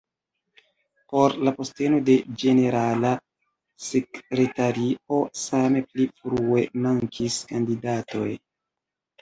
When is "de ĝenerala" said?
2.07-3.11